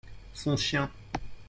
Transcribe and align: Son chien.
Son 0.33 0.57
chien. 0.57 0.89